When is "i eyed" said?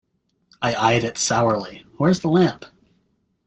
0.63-1.03